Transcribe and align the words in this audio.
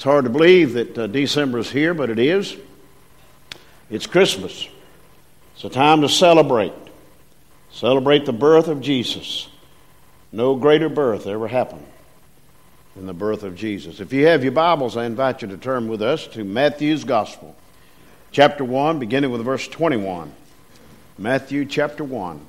It's 0.00 0.04
hard 0.06 0.24
to 0.24 0.30
believe 0.30 0.72
that 0.72 0.96
uh, 0.96 1.06
December 1.08 1.58
is 1.58 1.70
here, 1.70 1.92
but 1.92 2.08
it 2.08 2.18
is. 2.18 2.56
It's 3.90 4.06
Christmas. 4.06 4.66
It's 5.54 5.64
a 5.64 5.68
time 5.68 6.00
to 6.00 6.08
celebrate. 6.08 6.72
Celebrate 7.70 8.24
the 8.24 8.32
birth 8.32 8.68
of 8.68 8.80
Jesus. 8.80 9.50
No 10.32 10.56
greater 10.56 10.88
birth 10.88 11.26
ever 11.26 11.48
happened 11.48 11.84
than 12.96 13.04
the 13.04 13.12
birth 13.12 13.42
of 13.42 13.56
Jesus. 13.56 14.00
If 14.00 14.14
you 14.14 14.26
have 14.28 14.42
your 14.42 14.52
Bibles, 14.52 14.96
I 14.96 15.04
invite 15.04 15.42
you 15.42 15.48
to 15.48 15.58
turn 15.58 15.86
with 15.86 16.00
us 16.00 16.26
to 16.28 16.44
Matthew's 16.44 17.04
Gospel, 17.04 17.54
chapter 18.32 18.64
1, 18.64 19.00
beginning 19.00 19.30
with 19.30 19.44
verse 19.44 19.68
21. 19.68 20.32
Matthew 21.18 21.66
chapter 21.66 22.04
1, 22.04 22.40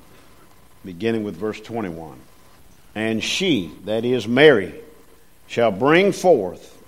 beginning 0.86 1.22
with 1.22 1.36
verse 1.36 1.60
21. 1.60 2.18
And 2.94 3.22
she, 3.22 3.70
that 3.84 4.06
is 4.06 4.26
Mary, 4.26 4.74
shall 5.48 5.70
bring 5.70 6.12
forth 6.12 6.81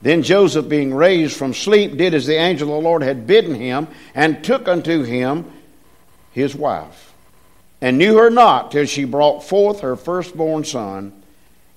Then 0.00 0.22
Joseph, 0.22 0.68
being 0.68 0.94
raised 0.94 1.36
from 1.36 1.54
sleep, 1.54 1.96
did 1.96 2.14
as 2.14 2.26
the 2.26 2.36
angel 2.36 2.68
of 2.68 2.82
the 2.82 2.88
Lord 2.88 3.02
had 3.02 3.26
bidden 3.26 3.54
him, 3.54 3.88
and 4.14 4.44
took 4.44 4.68
unto 4.68 5.02
him 5.02 5.50
his 6.32 6.54
wife, 6.54 7.12
and 7.80 7.98
knew 7.98 8.16
her 8.18 8.30
not 8.30 8.70
till 8.70 8.86
she 8.86 9.04
brought 9.04 9.42
forth 9.42 9.80
her 9.80 9.96
firstborn 9.96 10.64
son, 10.64 11.12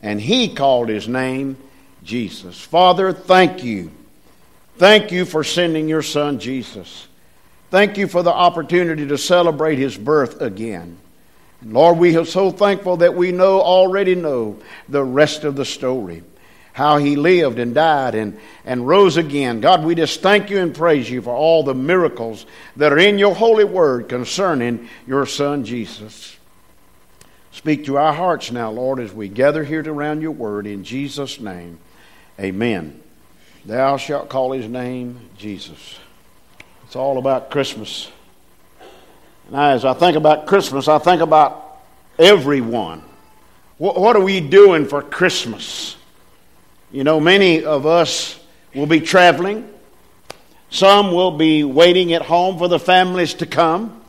and 0.01 0.21
he 0.21 0.53
called 0.53 0.89
his 0.89 1.07
name 1.07 1.57
Jesus. 2.03 2.59
Father, 2.59 3.11
thank 3.11 3.63
you. 3.63 3.91
Thank 4.77 5.11
you 5.11 5.25
for 5.25 5.43
sending 5.43 5.87
your 5.89 6.03
son 6.03 6.39
Jesus. 6.39 7.07
Thank 7.71 7.97
you 7.97 8.07
for 8.07 8.21
the 8.21 8.33
opportunity 8.33 9.07
to 9.07 9.17
celebrate 9.17 9.77
his 9.77 9.97
birth 9.97 10.41
again. 10.41 10.97
Lord, 11.63 11.97
we 11.97 12.17
are 12.17 12.25
so 12.25 12.51
thankful 12.51 12.97
that 12.97 13.15
we 13.15 13.31
know 13.31 13.61
already 13.61 14.15
know 14.15 14.59
the 14.89 15.03
rest 15.03 15.43
of 15.43 15.55
the 15.55 15.65
story 15.65 16.23
how 16.73 16.97
he 16.97 17.15
lived 17.15 17.59
and 17.59 17.75
died 17.75 18.15
and, 18.15 18.39
and 18.65 18.87
rose 18.87 19.17
again. 19.17 19.61
God, 19.61 19.83
we 19.83 19.95
just 19.95 20.21
thank 20.21 20.49
you 20.49 20.59
and 20.59 20.73
praise 20.73 21.09
you 21.09 21.21
for 21.21 21.35
all 21.35 21.63
the 21.63 21.75
miracles 21.75 22.45
that 22.77 22.93
are 22.93 22.97
in 22.97 23.19
your 23.19 23.35
holy 23.35 23.65
word 23.65 24.07
concerning 24.07 24.87
your 25.05 25.25
son 25.25 25.65
Jesus. 25.65 26.37
Speak 27.51 27.85
to 27.85 27.97
our 27.97 28.13
hearts 28.13 28.51
now, 28.51 28.71
Lord, 28.71 28.99
as 28.99 29.11
we 29.11 29.27
gather 29.27 29.63
here 29.63 29.83
to 29.83 29.91
around 29.91 30.21
your 30.21 30.31
word 30.31 30.65
in 30.65 30.83
Jesus' 30.83 31.39
name. 31.39 31.79
Amen. 32.39 33.01
Thou 33.65 33.97
shalt 33.97 34.29
call 34.29 34.53
his 34.53 34.67
name 34.67 35.19
Jesus. 35.37 35.99
It's 36.85 36.95
all 36.95 37.17
about 37.17 37.51
Christmas. 37.51 38.09
Now, 39.51 39.71
as 39.71 39.83
I 39.83 39.93
think 39.93 40.15
about 40.15 40.47
Christmas, 40.47 40.87
I 40.87 40.97
think 40.97 41.21
about 41.21 41.81
everyone. 42.17 43.03
What, 43.77 43.99
what 43.99 44.15
are 44.15 44.23
we 44.23 44.39
doing 44.39 44.85
for 44.85 45.01
Christmas? 45.01 45.97
You 46.91 47.03
know, 47.05 47.19
many 47.19 47.63
of 47.63 47.85
us 47.85 48.39
will 48.75 48.85
be 48.85 48.99
traveling. 48.99 49.69
Some 50.69 51.13
will 51.13 51.31
be 51.31 51.63
waiting 51.63 52.13
at 52.13 52.21
home 52.21 52.57
for 52.57 52.67
the 52.67 52.79
families 52.79 53.33
to 53.35 53.45
come. 53.45 54.01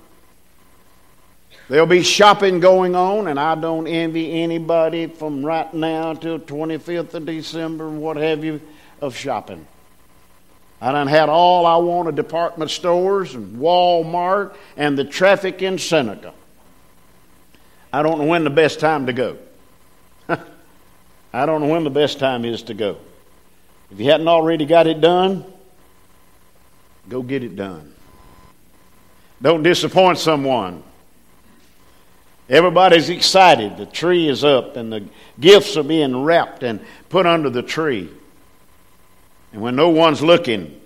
There'll 1.68 1.86
be 1.86 2.02
shopping 2.02 2.60
going 2.60 2.94
on, 2.94 3.28
and 3.28 3.38
I 3.38 3.54
don't 3.54 3.86
envy 3.86 4.42
anybody 4.42 5.06
from 5.06 5.44
right 5.44 5.72
now 5.72 6.12
till 6.14 6.38
25th 6.38 7.14
of 7.14 7.24
December, 7.24 7.88
what 7.88 8.16
have 8.16 8.44
you, 8.44 8.60
of 9.00 9.16
shopping. 9.16 9.66
I 10.80 10.90
done 10.90 11.06
had 11.06 11.28
all 11.28 11.64
I 11.64 11.76
want 11.76 12.08
of 12.08 12.16
department 12.16 12.70
stores 12.72 13.34
and 13.34 13.58
Walmart 13.58 14.56
and 14.76 14.98
the 14.98 15.04
traffic 15.04 15.62
in 15.62 15.78
Seneca. 15.78 16.34
I 17.92 18.02
don't 18.02 18.18
know 18.18 18.26
when 18.26 18.42
the 18.42 18.50
best 18.50 18.80
time 18.80 19.06
to 19.06 19.12
go. 19.12 19.38
I 21.32 21.46
don't 21.46 21.62
know 21.62 21.68
when 21.68 21.84
the 21.84 21.90
best 21.90 22.18
time 22.18 22.44
is 22.44 22.64
to 22.64 22.74
go. 22.74 22.98
If 23.90 24.00
you 24.00 24.10
hadn't 24.10 24.28
already 24.28 24.66
got 24.66 24.86
it 24.86 25.00
done, 25.00 25.44
go 27.08 27.22
get 27.22 27.42
it 27.42 27.56
done. 27.56 27.94
Don't 29.40 29.62
disappoint 29.62 30.18
someone. 30.18 30.82
Everybody's 32.48 33.08
excited. 33.08 33.76
The 33.76 33.86
tree 33.86 34.28
is 34.28 34.44
up 34.44 34.76
and 34.76 34.92
the 34.92 35.04
gifts 35.40 35.76
are 35.76 35.82
being 35.82 36.22
wrapped 36.22 36.62
and 36.62 36.80
put 37.08 37.26
under 37.26 37.50
the 37.50 37.62
tree. 37.62 38.10
And 39.52 39.62
when 39.62 39.74
no 39.74 39.88
one's 39.88 40.22
looking, 40.22 40.80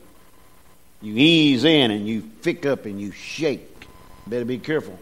you 1.03 1.15
ease 1.17 1.65
in 1.65 1.91
and 1.91 2.07
you 2.07 2.23
pick 2.43 2.67
up 2.67 2.87
and 2.87 3.01
you 3.01 3.11
shake. 3.13 3.87
Better 4.27 4.45
be 4.45 4.59
careful. 4.59 4.99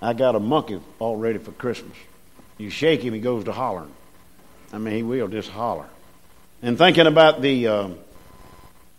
I 0.00 0.12
got 0.14 0.34
a 0.34 0.40
monkey 0.40 0.80
all 0.98 1.16
ready 1.16 1.38
for 1.38 1.52
Christmas. 1.52 1.96
You 2.58 2.70
shake 2.70 3.02
him, 3.02 3.14
he 3.14 3.20
goes 3.20 3.44
to 3.44 3.52
hollering. 3.52 3.92
I 4.72 4.78
mean, 4.78 4.94
he 4.94 5.02
will 5.02 5.28
just 5.28 5.50
holler. 5.50 5.86
And 6.62 6.78
thinking 6.78 7.06
about 7.06 7.42
the 7.42 7.66
uh, 7.66 7.88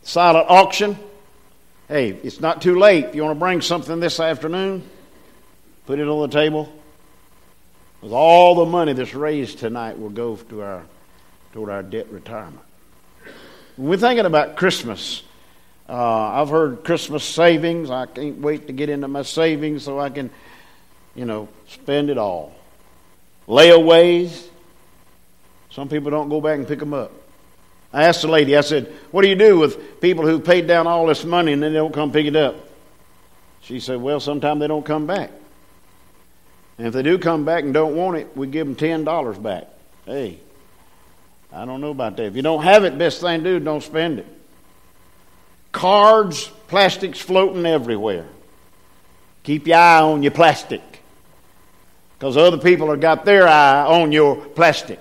silent 0.04 0.46
auction, 0.50 0.98
hey, 1.88 2.10
it's 2.10 2.40
not 2.40 2.62
too 2.62 2.78
late. 2.78 3.06
If 3.06 3.16
you 3.16 3.24
want 3.24 3.36
to 3.38 3.40
bring 3.40 3.62
something 3.62 4.00
this 4.00 4.20
afternoon, 4.20 4.88
put 5.86 6.00
it 6.00 6.08
on 6.08 6.30
the 6.30 6.34
table. 6.34 6.72
With 8.02 8.12
all 8.12 8.56
the 8.56 8.66
money 8.66 8.94
that's 8.94 9.14
raised 9.14 9.60
tonight 9.60 9.98
will 9.98 10.10
go 10.10 10.36
to 10.36 10.62
our, 10.62 10.84
toward 11.54 11.70
our 11.70 11.82
debt 11.82 12.12
retirement. 12.12 12.60
When 13.78 13.90
we're 13.90 13.98
thinking 13.98 14.26
about 14.26 14.58
Christmas, 14.58 15.24
uh, 15.90 15.94
I've 15.94 16.50
heard 16.50 16.84
Christmas 16.84 17.24
savings. 17.24 17.90
I 17.90 18.06
can't 18.06 18.40
wait 18.40 18.68
to 18.68 18.74
get 18.74 18.90
into 18.90 19.08
my 19.08 19.24
savings 19.24 19.84
so 19.84 20.00
I 20.00 20.10
can, 20.10 20.30
you 21.16 21.26
know, 21.26 21.48
spend 21.70 22.10
it 22.10 22.18
all. 22.18 22.54
Layaways, 23.48 24.50
some 25.74 25.90
people 25.90 26.12
don't 26.12 26.30
go 26.30 26.40
back 26.40 26.60
and 26.60 26.68
pick 26.68 26.78
them 26.78 26.94
up. 26.94 27.12
I 27.92 28.04
asked 28.04 28.22
the 28.22 28.28
lady, 28.28 28.56
I 28.56 28.62
said, 28.62 28.94
What 29.10 29.24
do 29.24 29.28
you 29.28 29.36
do 29.36 29.58
with 29.58 30.00
people 30.00 30.26
who 30.26 30.40
paid 30.40 30.68
down 30.68 30.86
all 30.86 31.08
this 31.08 31.26
money 31.26 31.52
and 31.52 31.64
then 31.64 31.74
they 31.74 31.80
don't 31.80 31.94
come 31.94 32.12
pick 32.12 32.28
it 32.28 32.36
up? 32.36 32.56
She 33.62 33.80
said, 33.80 34.00
Well, 34.00 34.20
sometimes 34.20 34.60
they 34.60 34.68
don't 34.68 34.86
come 34.86 35.08
back. 35.08 35.32
And 36.78 36.86
if 36.86 36.94
they 36.94 37.02
do 37.02 37.18
come 37.18 37.44
back 37.44 37.64
and 37.64 37.74
don't 37.74 37.96
want 37.96 38.18
it, 38.18 38.38
we 38.38 38.46
give 38.46 38.68
them 38.68 38.76
$10 38.76 39.42
back. 39.42 39.68
Hey, 40.06 40.40
I 41.52 41.66
don't 41.66 41.82
know 41.82 41.92
about 41.92 42.18
that. 42.18 42.26
If 42.26 42.36
you 42.36 42.44
don't 42.44 42.64
have 42.64 42.84
it, 42.84 42.96
best 42.98 43.22
thing 43.22 43.44
to 43.44 43.60
do, 43.60 43.64
don't 43.64 43.84
spend 43.84 44.20
it. 44.20 44.28
Cards, 45.72 46.48
plastics 46.68 47.20
floating 47.20 47.66
everywhere. 47.66 48.28
Keep 49.42 49.68
your 49.68 49.78
eye 49.78 50.02
on 50.02 50.22
your 50.22 50.32
plastic. 50.32 50.82
Because 52.18 52.38
other 52.38 52.58
people 52.58 52.92
have 52.92 53.02
got 53.02 53.26
their 53.26 53.48
eye 53.48 53.86
on 53.86 54.12
your 54.12 54.36
plastic. 54.36 55.00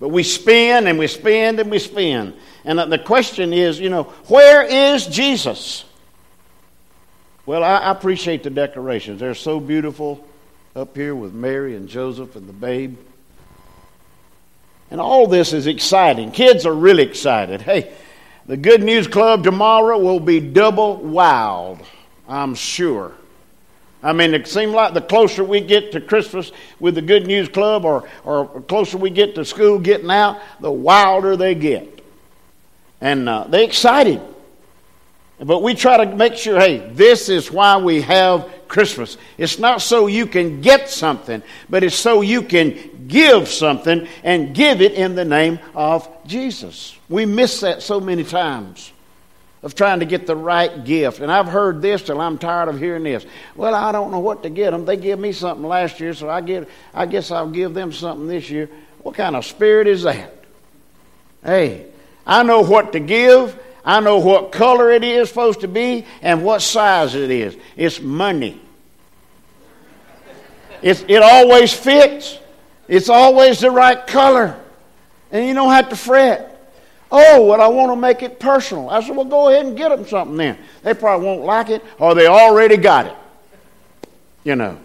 But 0.00 0.08
we 0.10 0.22
spend 0.22 0.86
and 0.86 0.98
we 0.98 1.06
spend 1.06 1.58
and 1.60 1.70
we 1.70 1.78
spend. 1.78 2.34
And 2.64 2.78
the 2.92 2.98
question 2.98 3.52
is, 3.52 3.80
you 3.80 3.88
know, 3.88 4.04
where 4.28 4.62
is 4.62 5.06
Jesus? 5.06 5.84
Well, 7.46 7.64
I 7.64 7.90
appreciate 7.90 8.42
the 8.42 8.50
decorations. 8.50 9.20
They're 9.20 9.34
so 9.34 9.58
beautiful 9.58 10.24
up 10.76 10.94
here 10.94 11.14
with 11.14 11.32
Mary 11.32 11.74
and 11.74 11.88
Joseph 11.88 12.36
and 12.36 12.48
the 12.48 12.52
babe. 12.52 12.96
And 14.90 15.00
all 15.00 15.26
this 15.26 15.52
is 15.52 15.66
exciting. 15.66 16.30
Kids 16.30 16.64
are 16.64 16.74
really 16.74 17.02
excited. 17.02 17.60
Hey, 17.60 17.92
the 18.46 18.56
Good 18.56 18.82
News 18.82 19.06
Club 19.06 19.44
tomorrow 19.44 19.98
will 19.98 20.20
be 20.20 20.40
double 20.40 20.96
wild, 20.96 21.80
I'm 22.28 22.54
sure. 22.54 23.12
I 24.02 24.12
mean, 24.12 24.32
it 24.32 24.46
seems 24.46 24.72
like 24.72 24.94
the 24.94 25.00
closer 25.00 25.42
we 25.42 25.60
get 25.60 25.92
to 25.92 26.00
Christmas 26.00 26.52
with 26.78 26.94
the 26.94 27.02
Good 27.02 27.26
News 27.26 27.48
Club 27.48 27.84
or, 27.84 28.08
or 28.24 28.60
closer 28.62 28.96
we 28.96 29.10
get 29.10 29.34
to 29.34 29.44
school 29.44 29.78
getting 29.78 30.10
out, 30.10 30.40
the 30.60 30.70
wilder 30.70 31.36
they 31.36 31.54
get. 31.54 32.04
And 33.00 33.28
uh, 33.28 33.46
they're 33.48 33.64
excited. 33.64 34.20
But 35.40 35.62
we 35.62 35.74
try 35.74 36.04
to 36.04 36.16
make 36.16 36.34
sure 36.34 36.58
hey, 36.58 36.78
this 36.92 37.28
is 37.28 37.50
why 37.50 37.76
we 37.76 38.00
have 38.02 38.48
Christmas. 38.66 39.16
It's 39.36 39.58
not 39.58 39.82
so 39.82 40.06
you 40.06 40.26
can 40.26 40.60
get 40.60 40.88
something, 40.88 41.42
but 41.68 41.82
it's 41.82 41.96
so 41.96 42.20
you 42.20 42.42
can 42.42 43.06
give 43.08 43.48
something 43.48 44.06
and 44.22 44.54
give 44.54 44.80
it 44.80 44.92
in 44.92 45.14
the 45.14 45.24
name 45.24 45.58
of 45.74 46.08
Jesus. 46.26 46.96
We 47.08 47.24
miss 47.24 47.60
that 47.60 47.82
so 47.82 48.00
many 48.00 48.24
times 48.24 48.92
of 49.62 49.74
trying 49.74 50.00
to 50.00 50.06
get 50.06 50.26
the 50.26 50.36
right 50.36 50.84
gift. 50.84 51.20
And 51.20 51.32
I've 51.32 51.48
heard 51.48 51.82
this 51.82 52.02
till 52.02 52.20
I'm 52.20 52.38
tired 52.38 52.68
of 52.68 52.78
hearing 52.78 53.02
this. 53.02 53.26
Well, 53.56 53.74
I 53.74 53.92
don't 53.92 54.10
know 54.10 54.20
what 54.20 54.42
to 54.44 54.50
get 54.50 54.70
them. 54.70 54.84
They 54.84 54.96
gave 54.96 55.18
me 55.18 55.32
something 55.32 55.66
last 55.66 56.00
year, 56.00 56.14
so 56.14 56.28
I 56.28 56.40
get 56.40 56.68
I 56.94 57.06
guess 57.06 57.30
I'll 57.30 57.50
give 57.50 57.74
them 57.74 57.92
something 57.92 58.28
this 58.28 58.50
year. 58.50 58.70
What 59.02 59.14
kind 59.14 59.36
of 59.36 59.44
spirit 59.44 59.86
is 59.86 60.02
that? 60.04 60.34
Hey, 61.42 61.86
I 62.26 62.42
know 62.42 62.60
what 62.62 62.92
to 62.92 63.00
give. 63.00 63.58
I 63.84 64.00
know 64.00 64.18
what 64.18 64.52
color 64.52 64.90
it 64.90 65.02
is 65.02 65.28
supposed 65.28 65.60
to 65.60 65.68
be 65.68 66.04
and 66.20 66.44
what 66.44 66.60
size 66.60 67.14
it 67.14 67.30
is. 67.30 67.56
It's 67.76 68.00
money. 68.00 68.60
It's, 70.82 71.04
it 71.08 71.22
always 71.22 71.72
fits. 71.72 72.38
It's 72.86 73.08
always 73.08 73.60
the 73.60 73.70
right 73.70 74.06
color. 74.06 74.60
And 75.32 75.46
you 75.46 75.54
don't 75.54 75.70
have 75.70 75.88
to 75.88 75.96
fret. 75.96 76.57
Oh, 77.10 77.46
well, 77.46 77.60
I 77.60 77.66
want 77.68 77.90
to 77.90 77.96
make 77.96 78.22
it 78.22 78.38
personal. 78.38 78.90
I 78.90 79.02
said, 79.02 79.16
well, 79.16 79.24
go 79.24 79.48
ahead 79.48 79.64
and 79.64 79.76
get 79.76 79.88
them 79.88 80.06
something 80.06 80.36
then. 80.36 80.58
They 80.82 80.92
probably 80.92 81.26
won't 81.26 81.42
like 81.42 81.70
it, 81.70 81.82
or 81.98 82.14
they 82.14 82.26
already 82.26 82.76
got 82.76 83.06
it. 83.06 83.16
You 84.44 84.56
know. 84.56 84.78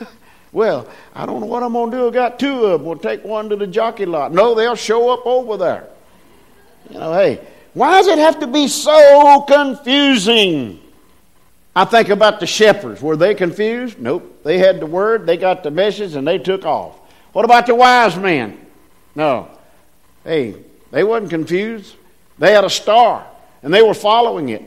well, 0.52 0.88
I 1.14 1.26
don't 1.26 1.40
know 1.40 1.46
what 1.46 1.62
I'm 1.62 1.74
going 1.74 1.90
to 1.90 1.96
do. 1.96 2.08
I 2.08 2.10
got 2.10 2.38
two 2.38 2.64
of 2.64 2.80
them. 2.80 2.88
We'll 2.88 2.98
take 2.98 3.24
one 3.24 3.50
to 3.50 3.56
the 3.56 3.66
jockey 3.66 4.06
lot. 4.06 4.32
No, 4.32 4.54
they'll 4.54 4.74
show 4.74 5.10
up 5.10 5.26
over 5.26 5.58
there. 5.58 5.88
You 6.88 6.98
know, 6.98 7.12
hey, 7.12 7.46
why 7.74 7.98
does 7.98 8.06
it 8.06 8.18
have 8.18 8.40
to 8.40 8.46
be 8.46 8.68
so 8.68 9.42
confusing? 9.42 10.80
I 11.74 11.84
think 11.84 12.08
about 12.08 12.40
the 12.40 12.46
shepherds. 12.46 13.02
Were 13.02 13.18
they 13.18 13.34
confused? 13.34 13.98
Nope. 13.98 14.42
They 14.44 14.56
had 14.56 14.80
the 14.80 14.86
word, 14.86 15.26
they 15.26 15.36
got 15.36 15.62
the 15.62 15.70
message, 15.70 16.14
and 16.14 16.26
they 16.26 16.38
took 16.38 16.64
off. 16.64 16.98
What 17.34 17.44
about 17.44 17.66
the 17.66 17.74
wise 17.74 18.16
men? 18.16 18.64
No. 19.14 19.50
Hey, 20.24 20.54
they 20.96 21.04
wasn't 21.04 21.28
confused. 21.28 21.94
They 22.38 22.52
had 22.52 22.64
a 22.64 22.70
star, 22.70 23.26
and 23.62 23.72
they 23.72 23.82
were 23.82 23.92
following 23.92 24.48
it. 24.48 24.62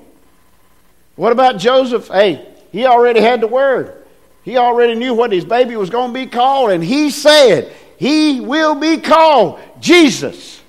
What 1.15 1.31
about 1.31 1.57
Joseph? 1.57 2.07
Hey, 2.07 2.47
he 2.71 2.85
already 2.85 3.19
had 3.19 3.41
the 3.41 3.47
word. 3.47 4.05
He 4.43 4.55
already 4.55 4.93
knew 4.93 5.15
what 5.15 5.31
his 5.31 5.43
baby 5.43 5.75
was 5.75 5.89
going 5.89 6.13
to 6.13 6.13
be 6.13 6.27
called, 6.27 6.69
and 6.69 6.83
he 6.83 7.09
said, 7.09 7.73
He 7.97 8.41
will 8.41 8.75
be 8.75 8.97
called 8.97 9.59
Jesus. 9.79 10.61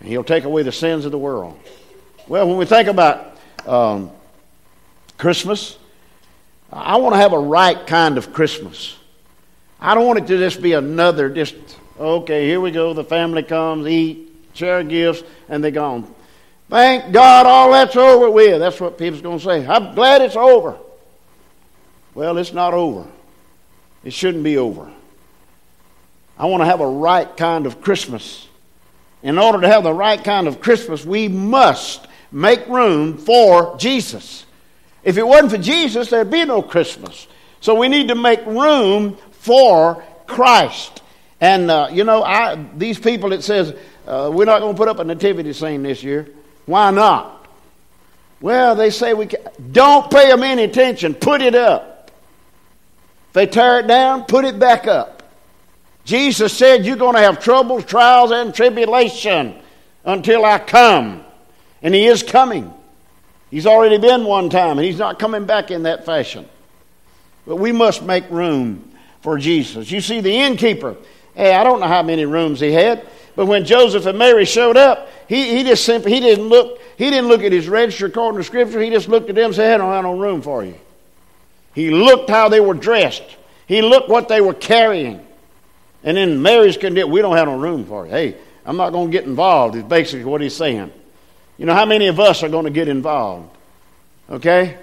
And 0.00 0.10
he'll 0.10 0.22
take 0.22 0.44
away 0.44 0.64
the 0.64 0.70
sins 0.70 1.06
of 1.06 1.12
the 1.12 1.18
world. 1.18 1.58
Well, 2.26 2.46
when 2.46 2.58
we 2.58 2.66
think 2.66 2.88
about 2.88 3.38
um, 3.66 4.10
Christmas, 5.16 5.78
I 6.70 6.98
want 6.98 7.14
to 7.14 7.20
have 7.22 7.32
a 7.32 7.38
right 7.38 7.86
kind 7.86 8.18
of 8.18 8.34
Christmas. 8.34 8.98
I 9.80 9.94
don't 9.94 10.06
want 10.06 10.18
it 10.18 10.26
to 10.26 10.36
just 10.36 10.60
be 10.60 10.74
another, 10.74 11.30
just, 11.30 11.54
okay, 11.98 12.46
here 12.46 12.60
we 12.60 12.70
go, 12.70 12.92
the 12.92 13.02
family 13.02 13.42
comes, 13.42 13.86
eat, 13.86 14.27
share 14.58 14.82
gifts, 14.82 15.22
and 15.48 15.62
they're 15.62 15.70
gone. 15.70 16.12
Thank 16.68 17.12
God 17.12 17.46
all 17.46 17.72
that's 17.72 17.96
over 17.96 18.30
with. 18.30 18.58
That's 18.58 18.80
what 18.80 18.98
people's 18.98 19.22
going 19.22 19.38
to 19.38 19.44
say. 19.44 19.66
I'm 19.66 19.94
glad 19.94 20.20
it's 20.20 20.36
over. 20.36 20.76
Well, 22.14 22.36
it's 22.36 22.52
not 22.52 22.74
over. 22.74 23.06
It 24.04 24.12
shouldn't 24.12 24.44
be 24.44 24.58
over. 24.58 24.90
I 26.38 26.46
want 26.46 26.60
to 26.62 26.66
have 26.66 26.80
a 26.80 26.86
right 26.86 27.34
kind 27.36 27.66
of 27.66 27.80
Christmas. 27.80 28.46
In 29.22 29.38
order 29.38 29.60
to 29.60 29.68
have 29.68 29.82
the 29.82 29.92
right 29.92 30.22
kind 30.22 30.46
of 30.46 30.60
Christmas, 30.60 31.04
we 31.04 31.28
must 31.28 32.06
make 32.30 32.66
room 32.68 33.16
for 33.16 33.76
Jesus. 33.78 34.44
If 35.02 35.16
it 35.16 35.26
wasn't 35.26 35.52
for 35.52 35.58
Jesus, 35.58 36.10
there'd 36.10 36.30
be 36.30 36.44
no 36.44 36.62
Christmas. 36.62 37.26
So 37.60 37.74
we 37.74 37.88
need 37.88 38.08
to 38.08 38.14
make 38.14 38.44
room 38.46 39.16
for 39.30 40.04
Christ. 40.26 41.02
And, 41.40 41.70
uh, 41.70 41.88
you 41.90 42.04
know, 42.04 42.22
I, 42.22 42.64
these 42.76 42.98
people, 42.98 43.32
it 43.32 43.42
says, 43.42 43.74
uh, 44.08 44.30
we're 44.32 44.46
not 44.46 44.60
going 44.60 44.74
to 44.74 44.78
put 44.78 44.88
up 44.88 44.98
a 45.00 45.04
nativity 45.04 45.52
scene 45.52 45.82
this 45.82 46.02
year. 46.02 46.26
Why 46.64 46.90
not? 46.90 47.46
Well, 48.40 48.74
they 48.74 48.88
say 48.88 49.12
we 49.12 49.26
can. 49.26 49.40
Don't 49.70 50.10
pay 50.10 50.28
them 50.28 50.42
any 50.42 50.64
attention. 50.64 51.14
Put 51.14 51.42
it 51.42 51.54
up. 51.54 52.10
If 53.28 53.32
they 53.34 53.46
tear 53.46 53.80
it 53.80 53.86
down, 53.86 54.24
put 54.24 54.46
it 54.46 54.58
back 54.58 54.86
up. 54.86 55.22
Jesus 56.04 56.56
said 56.56 56.86
you're 56.86 56.96
going 56.96 57.16
to 57.16 57.20
have 57.20 57.38
troubles, 57.38 57.84
trials, 57.84 58.30
and 58.30 58.54
tribulation 58.54 59.54
until 60.04 60.42
I 60.42 60.58
come. 60.58 61.22
And 61.82 61.94
He 61.94 62.06
is 62.06 62.22
coming. 62.22 62.72
He's 63.50 63.66
already 63.66 63.98
been 63.98 64.24
one 64.24 64.48
time, 64.48 64.78
and 64.78 64.86
He's 64.86 64.98
not 64.98 65.18
coming 65.18 65.44
back 65.44 65.70
in 65.70 65.82
that 65.82 66.06
fashion. 66.06 66.48
But 67.46 67.56
we 67.56 67.72
must 67.72 68.02
make 68.02 68.28
room 68.30 68.90
for 69.20 69.36
Jesus. 69.36 69.90
You 69.90 70.00
see, 70.00 70.20
the 70.20 70.32
innkeeper, 70.32 70.96
hey, 71.34 71.54
I 71.54 71.62
don't 71.62 71.80
know 71.80 71.88
how 71.88 72.02
many 72.02 72.24
rooms 72.24 72.60
he 72.60 72.72
had. 72.72 73.06
But 73.38 73.46
when 73.46 73.64
Joseph 73.64 74.04
and 74.06 74.18
Mary 74.18 74.44
showed 74.44 74.76
up, 74.76 75.08
he, 75.28 75.56
he 75.56 75.62
just 75.62 75.84
simply 75.84 76.12
he 76.12 76.18
didn't 76.18 76.48
look 76.48 76.80
he 76.96 77.08
didn't 77.08 77.28
look 77.28 77.44
at 77.44 77.52
his 77.52 77.68
register 77.68 78.06
according 78.06 78.40
to 78.40 78.44
Scripture. 78.44 78.80
He 78.80 78.90
just 78.90 79.08
looked 79.08 79.28
at 79.28 79.36
them 79.36 79.44
and 79.44 79.54
said, 79.54 79.74
"I 79.74 79.76
don't 79.76 79.92
have 79.92 80.02
no 80.02 80.18
room 80.18 80.42
for 80.42 80.64
you." 80.64 80.74
He 81.72 81.92
looked 81.92 82.28
how 82.28 82.48
they 82.48 82.58
were 82.58 82.74
dressed. 82.74 83.22
He 83.68 83.80
looked 83.80 84.08
what 84.08 84.26
they 84.26 84.40
were 84.40 84.54
carrying. 84.54 85.24
And 86.02 86.16
then 86.16 86.42
Mary's 86.42 86.76
condition, 86.76 87.12
we 87.12 87.22
don't 87.22 87.36
have 87.36 87.46
no 87.46 87.56
room 87.56 87.84
for 87.86 88.06
you. 88.06 88.10
Hey, 88.10 88.36
I'm 88.66 88.76
not 88.76 88.90
going 88.90 89.06
to 89.06 89.12
get 89.12 89.24
involved. 89.24 89.76
Is 89.76 89.84
basically 89.84 90.24
what 90.24 90.40
he's 90.40 90.56
saying. 90.56 90.90
You 91.58 91.66
know 91.66 91.74
how 91.74 91.86
many 91.86 92.08
of 92.08 92.18
us 92.18 92.42
are 92.42 92.48
going 92.48 92.64
to 92.64 92.72
get 92.72 92.88
involved? 92.88 93.56
Okay. 94.28 94.76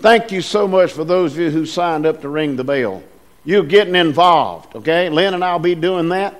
Thank 0.00 0.32
you 0.32 0.42
so 0.42 0.66
much 0.66 0.90
for 0.90 1.04
those 1.04 1.34
of 1.34 1.38
you 1.38 1.50
who 1.50 1.64
signed 1.64 2.06
up 2.06 2.22
to 2.22 2.28
ring 2.28 2.56
the 2.56 2.64
bell. 2.64 3.04
You're 3.44 3.62
getting 3.62 3.94
involved. 3.94 4.74
Okay. 4.74 5.10
Lynn 5.10 5.34
and 5.34 5.44
I'll 5.44 5.60
be 5.60 5.76
doing 5.76 6.08
that, 6.08 6.34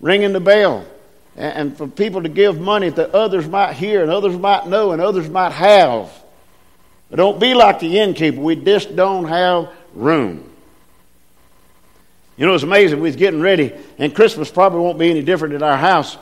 ringing 0.00 0.32
the 0.32 0.38
bell 0.38 0.86
and 1.36 1.76
for 1.76 1.86
people 1.86 2.22
to 2.22 2.28
give 2.28 2.58
money 2.58 2.88
that 2.88 3.14
others 3.14 3.46
might 3.46 3.74
hear 3.74 4.02
and 4.02 4.10
others 4.10 4.36
might 4.36 4.66
know 4.66 4.92
and 4.92 5.02
others 5.02 5.28
might 5.28 5.52
have. 5.52 6.10
But 7.10 7.16
don't 7.16 7.38
be 7.38 7.54
like 7.54 7.78
the 7.78 7.98
innkeeper. 7.98 8.40
We 8.40 8.56
just 8.56 8.96
don't 8.96 9.28
have 9.28 9.70
room. 9.94 10.50
You 12.36 12.46
know, 12.46 12.54
it's 12.54 12.64
amazing. 12.64 13.00
We're 13.00 13.12
getting 13.12 13.40
ready, 13.40 13.72
and 13.98 14.14
Christmas 14.14 14.50
probably 14.50 14.80
won't 14.80 14.98
be 14.98 15.10
any 15.10 15.22
different 15.22 15.54
at 15.54 15.62
our 15.62 15.76
house. 15.76 16.18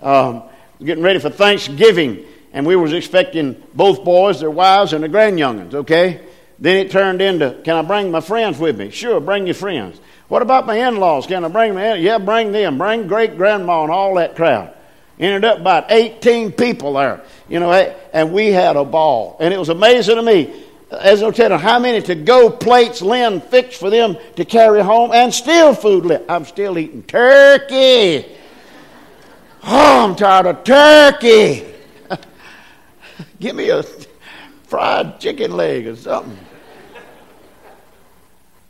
Um, 0.00 0.44
getting 0.82 1.04
ready 1.04 1.18
for 1.18 1.28
Thanksgiving, 1.28 2.24
and 2.52 2.64
we 2.64 2.74
was 2.76 2.92
expecting 2.92 3.62
both 3.74 4.02
boys, 4.02 4.40
their 4.40 4.50
wives, 4.50 4.94
and 4.94 5.04
the 5.04 5.08
grandyoungins, 5.08 5.74
okay? 5.74 6.20
Then 6.58 6.76
it 6.76 6.90
turned 6.90 7.20
into, 7.20 7.60
can 7.64 7.76
I 7.76 7.82
bring 7.82 8.10
my 8.10 8.20
friends 8.20 8.58
with 8.58 8.78
me? 8.78 8.90
Sure, 8.90 9.20
bring 9.20 9.46
your 9.46 9.54
friends. 9.54 10.00
What 10.28 10.42
about 10.42 10.66
my 10.66 10.86
in 10.86 10.96
laws? 10.96 11.26
Can 11.26 11.44
I 11.44 11.48
bring 11.48 11.74
them? 11.74 12.00
Yeah, 12.00 12.18
bring 12.18 12.52
them. 12.52 12.76
Bring 12.76 13.06
great 13.06 13.36
grandma 13.36 13.82
and 13.82 13.90
all 13.90 14.14
that 14.16 14.36
crowd. 14.36 14.74
Ended 15.18 15.44
up 15.44 15.58
about 15.58 15.90
18 15.90 16.52
people 16.52 16.92
there, 16.92 17.22
you 17.48 17.58
know, 17.58 17.72
eh, 17.72 17.92
and 18.12 18.32
we 18.32 18.48
had 18.48 18.76
a 18.76 18.84
ball. 18.84 19.36
And 19.40 19.52
it 19.52 19.58
was 19.58 19.68
amazing 19.68 20.14
to 20.14 20.22
me, 20.22 20.64
as 20.92 21.22
I 21.24 21.30
tell 21.32 21.50
you, 21.50 21.56
how 21.56 21.80
many 21.80 22.00
to 22.02 22.14
go 22.14 22.50
plates 22.50 23.02
Lynn 23.02 23.40
fixed 23.40 23.80
for 23.80 23.90
them 23.90 24.16
to 24.36 24.44
carry 24.44 24.80
home, 24.80 25.10
and 25.12 25.34
still 25.34 25.74
food 25.74 26.06
left. 26.06 26.30
I'm 26.30 26.44
still 26.44 26.78
eating 26.78 27.02
turkey. 27.02 28.26
Oh, 29.64 30.04
I'm 30.08 30.14
tired 30.14 30.46
of 30.46 30.62
turkey. 30.62 31.66
Give 33.40 33.56
me 33.56 33.70
a 33.70 33.82
fried 34.68 35.18
chicken 35.18 35.56
leg 35.56 35.88
or 35.88 35.96
something. 35.96 36.38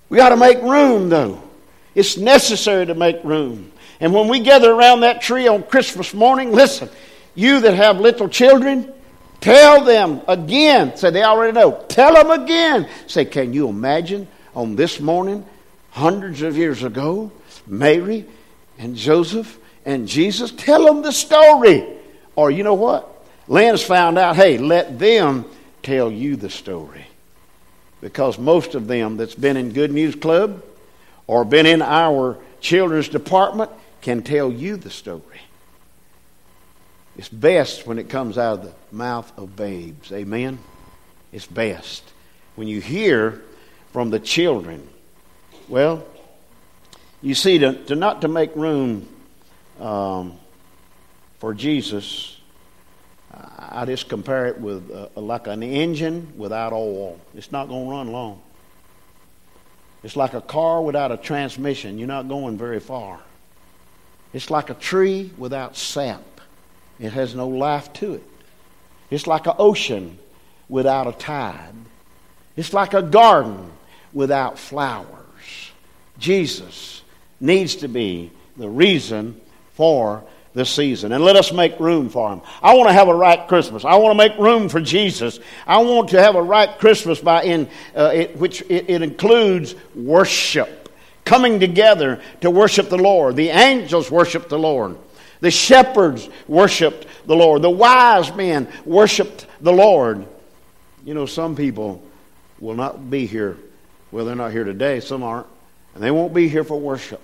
We 0.09 0.16
got 0.16 0.30
to 0.30 0.37
make 0.38 0.62
room, 0.62 1.11
though. 1.11 1.48
It's 1.95 2.16
necessary 2.16 2.87
to 2.87 2.95
make 2.95 3.23
room. 3.25 3.73
And 4.00 4.14
when 4.14 4.28
we 4.28 4.40
gather 4.40 4.71
around 4.71 5.00
that 5.00 5.23
tree 5.23 5.49
on 5.49 5.62
Christmas 5.62 6.14
morning, 6.14 6.52
listen, 6.52 6.88
you 7.35 7.61
that 7.61 7.75
have 7.75 8.00
little 8.00 8.28
children, 8.28 8.92
tell 9.40 9.85
them 9.85 10.23
again. 10.28 10.97
Say, 10.97 11.11
they 11.11 11.23
already 11.23 11.52
know. 11.52 11.85
Tell 11.88 12.14
them 12.14 12.30
again. 12.30 12.88
Say, 13.07 13.25
can 13.25 13.52
you 13.52 13.68
imagine 13.68 14.28
on 14.54 14.76
this 14.76 15.00
morning, 15.00 15.45
hundreds 15.90 16.42
of 16.42 16.57
years 16.57 16.83
ago, 16.85 17.33
Mary 17.66 18.26
and 18.78 18.95
Joseph 18.95 19.59
and 19.85 20.07
Jesus? 20.07 20.52
Tell 20.52 20.85
them 20.85 21.02
the 21.02 21.12
story. 21.12 21.87
Or 22.37 22.50
you 22.50 22.62
know 22.62 22.75
what? 22.75 23.25
Lynn's 23.49 23.83
found 23.83 24.18
out, 24.18 24.37
hey, 24.37 24.59
let 24.59 24.99
them 24.99 25.45
tell 25.83 26.11
you 26.11 26.37
the 26.37 26.50
story. 26.50 27.07
Because 28.00 28.38
most 28.38 28.76
of 28.76 28.87
them 28.87 29.16
that's 29.16 29.35
been 29.35 29.57
in 29.57 29.73
Good 29.73 29.90
News 29.90 30.14
Club, 30.14 30.62
or 31.28 31.44
been 31.44 31.66
in 31.66 31.80
our 31.80 32.37
children's 32.61 33.08
department 33.08 33.70
can 34.00 34.23
tell 34.23 34.50
you 34.50 34.76
the 34.76 34.90
story. 34.90 35.23
It's 37.16 37.28
best 37.28 37.87
when 37.87 37.99
it 37.99 38.08
comes 38.08 38.38
out 38.38 38.61
of 38.61 38.62
the 38.64 38.75
mouth 38.90 39.30
of 39.38 39.54
babes. 39.54 40.11
Amen? 40.12 40.58
It's 41.30 41.47
best. 41.47 42.02
When 42.56 42.66
you 42.66 42.80
hear 42.80 43.42
from 43.92 44.11
the 44.11 44.18
children. 44.18 44.88
Well, 45.68 46.04
you 47.20 47.35
see, 47.35 47.58
to, 47.58 47.85
to 47.85 47.94
not 47.94 48.23
to 48.23 48.28
make 48.28 48.54
room 48.56 49.08
um, 49.80 50.38
for 51.40 51.54
Jesus, 51.54 52.40
I 53.58 53.85
just 53.85 54.08
compare 54.08 54.47
it 54.47 54.61
with 54.61 54.90
uh, 54.90 55.20
like 55.20 55.47
an 55.47 55.62
engine 55.62 56.32
without 56.37 56.73
oil. 56.73 57.20
It's 57.35 57.52
not 57.52 57.68
going 57.68 57.85
to 57.85 57.90
run 57.90 58.12
long. 58.12 58.40
It's 60.02 60.17
like 60.17 60.35
a 60.35 60.40
car 60.40 60.81
without 60.83 61.11
a 61.11 61.17
transmission. 61.17 61.99
You're 61.99 62.09
not 62.09 62.28
going 62.28 62.57
very 62.57 62.81
far. 62.81 63.21
It's 64.33 64.50
like 64.50 64.71
a 64.71 64.75
tree 64.75 65.31
without 65.37 65.76
sap. 65.76 66.23
It 67.00 67.12
has 67.12 67.35
no 67.35 67.49
life 67.49 67.93
to 67.95 68.14
it. 68.14 68.23
It's 69.11 69.26
like 69.26 69.47
an 69.47 69.55
ocean 69.59 70.19
without 70.69 71.07
a 71.07 71.12
tide. 71.12 71.75
It's 72.57 72.73
like 72.73 72.95
a 72.95 73.02
garden 73.02 73.71
without 74.12 74.59
flowers. 74.59 75.07
Jesus 76.19 77.02
needs 77.40 77.76
to 77.76 77.88
be 77.88 78.31
the 78.57 78.69
reason 78.69 79.40
for 79.75 80.25
this 80.55 80.71
season. 80.71 81.12
And 81.12 81.23
let 81.23 81.37
us 81.37 81.52
make 81.52 81.78
room 81.78 82.09
for 82.09 82.33
him. 82.33 82.43
I 82.62 82.75
want 82.75 82.88
to 82.88 82.93
have 82.93 83.09
a 83.09 83.14
right 83.14 83.47
Christmas. 83.49 83.85
I 83.85 83.97
want 83.97 84.19
to 84.19 84.28
make 84.28 84.38
room 84.38 84.69
for 84.69 84.81
Jesus. 84.81 85.38
I 85.67 85.78
want 85.78 86.11
to 86.11 86.23
have 86.23 86.35
a 86.35 86.43
right 86.43 86.78
Christmas 86.78 87.21
by 87.21 87.45
in 87.45 87.69
uh, 87.97 88.11
it, 88.14 88.37
which 88.37 88.62
it, 88.62 88.88
it 88.88 89.02
includes 89.02 89.75
worship, 89.95 90.93
coming 91.25 91.61
together 91.61 92.21
to 92.40 92.50
worship 92.50 92.88
the 92.88 92.99
Lord. 92.99 93.37
The 93.37 93.50
angels 93.50 94.11
worshiped 94.11 94.49
the 94.49 94.59
Lord. 94.59 94.99
The 95.40 95.50
shepherds 95.50 96.28
worshiped 96.49 97.07
the 97.26 97.37
Lord. 97.37 97.62
The 97.62 97.71
wise 97.71 98.35
men 98.35 98.69
worshiped 98.85 99.47
the 99.61 99.73
Lord. 99.73 100.26
You 101.05 101.14
know, 101.14 101.26
some 101.26 101.55
people 101.55 102.02
will 102.59 102.75
not 102.75 103.09
be 103.09 103.26
here. 103.26 103.57
Well, 104.11 104.25
they're 104.25 104.35
not 104.35 104.52
here 104.52 104.64
today. 104.64 105.00
Some 105.00 105.23
aren't. 105.23 105.47
And 105.95 106.02
they 106.02 106.11
won't 106.11 106.35
be 106.35 106.49
here 106.49 106.64
for 106.64 106.78
worship. 106.78 107.21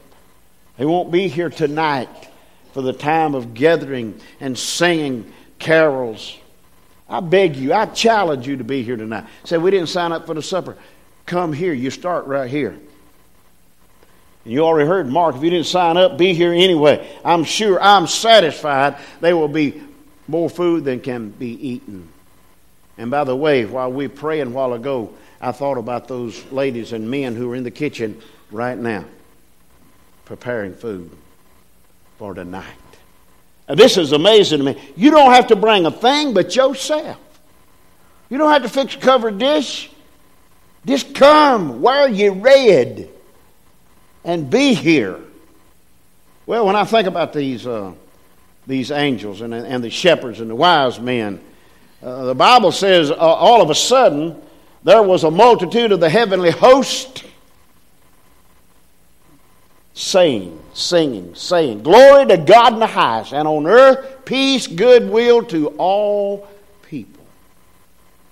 They 0.76 0.84
won't 0.84 1.10
be 1.10 1.28
here 1.28 1.50
tonight 1.50 2.08
for 2.74 2.82
the 2.82 2.92
time 2.92 3.36
of 3.36 3.54
gathering 3.54 4.20
and 4.40 4.58
singing 4.58 5.32
carols. 5.60 6.36
I 7.08 7.20
beg 7.20 7.54
you, 7.54 7.72
I 7.72 7.86
challenge 7.86 8.48
you 8.48 8.56
to 8.56 8.64
be 8.64 8.82
here 8.82 8.96
tonight. 8.96 9.26
Say, 9.44 9.58
we 9.58 9.70
didn't 9.70 9.90
sign 9.90 10.10
up 10.10 10.26
for 10.26 10.34
the 10.34 10.42
supper. 10.42 10.76
Come 11.24 11.52
here. 11.52 11.72
You 11.72 11.90
start 11.90 12.26
right 12.26 12.50
here. 12.50 12.70
And 12.70 14.52
you 14.52 14.64
already 14.64 14.88
heard 14.88 15.08
Mark. 15.08 15.36
If 15.36 15.44
you 15.44 15.50
didn't 15.50 15.68
sign 15.68 15.96
up, 15.96 16.18
be 16.18 16.34
here 16.34 16.52
anyway. 16.52 17.08
I'm 17.24 17.44
sure, 17.44 17.80
I'm 17.80 18.08
satisfied 18.08 18.96
there 19.20 19.36
will 19.36 19.48
be 19.48 19.80
more 20.26 20.50
food 20.50 20.84
than 20.84 20.98
can 20.98 21.30
be 21.30 21.68
eaten. 21.68 22.08
And 22.98 23.08
by 23.08 23.22
the 23.22 23.36
way, 23.36 23.66
while 23.66 23.92
we 23.92 24.08
were 24.08 24.14
praying 24.14 24.48
a 24.48 24.50
while 24.50 24.72
ago, 24.72 25.14
I 25.40 25.52
thought 25.52 25.78
about 25.78 26.08
those 26.08 26.44
ladies 26.50 26.92
and 26.92 27.08
men 27.08 27.36
who 27.36 27.52
are 27.52 27.54
in 27.54 27.62
the 27.62 27.70
kitchen 27.70 28.20
right 28.50 28.76
now 28.76 29.04
preparing 30.24 30.74
food 30.74 31.16
for 32.18 32.34
tonight. 32.34 32.64
Now, 33.68 33.74
this 33.74 33.96
is 33.96 34.12
amazing 34.12 34.58
to 34.58 34.64
me. 34.64 34.92
You 34.96 35.10
don't 35.10 35.32
have 35.32 35.48
to 35.48 35.56
bring 35.56 35.86
a 35.86 35.90
thing 35.90 36.34
but 36.34 36.54
yourself. 36.54 37.18
You 38.28 38.38
don't 38.38 38.52
have 38.52 38.62
to 38.62 38.68
fix 38.68 38.94
a 38.94 38.98
covered 38.98 39.38
dish. 39.38 39.90
Just 40.86 41.14
come, 41.14 41.80
wear 41.80 42.08
your 42.08 42.34
red, 42.34 43.08
and 44.24 44.50
be 44.50 44.74
here. 44.74 45.18
Well, 46.46 46.66
when 46.66 46.76
I 46.76 46.84
think 46.84 47.08
about 47.08 47.32
these, 47.32 47.66
uh, 47.66 47.92
these 48.66 48.90
angels 48.90 49.40
and, 49.40 49.54
and 49.54 49.82
the 49.82 49.90
shepherds 49.90 50.40
and 50.40 50.50
the 50.50 50.54
wise 50.54 51.00
men, 51.00 51.40
uh, 52.02 52.24
the 52.24 52.34
Bible 52.34 52.70
says 52.70 53.10
uh, 53.10 53.14
all 53.14 53.62
of 53.62 53.70
a 53.70 53.74
sudden 53.74 54.40
there 54.82 55.02
was 55.02 55.24
a 55.24 55.30
multitude 55.30 55.90
of 55.92 56.00
the 56.00 56.10
heavenly 56.10 56.50
host 56.50 57.24
saying, 59.94 60.60
singing, 60.74 61.34
saying, 61.34 61.82
Glory 61.82 62.26
to 62.26 62.36
God 62.36 62.74
in 62.74 62.80
the 62.80 62.86
highest, 62.86 63.32
and 63.32 63.48
on 63.48 63.66
earth 63.66 64.24
peace, 64.24 64.66
goodwill 64.66 65.44
to 65.44 65.68
all 65.78 66.48
people. 66.82 67.24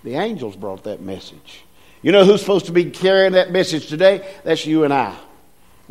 The 0.05 0.17
angels 0.17 0.57
brought 0.57 0.85
that 0.85 1.01
message. 1.01 1.65
You 2.03 2.11
know 2.11 2.25
who's 2.25 2.41
supposed 2.41 2.67
to 2.67 2.73
be 2.73 2.91
carrying 2.91 3.33
that 3.33 3.53
message 3.53 3.87
today? 3.87 4.29
That's 4.43 4.67
you 4.67 4.85
and 4.85 4.93
I. 4.93 5.17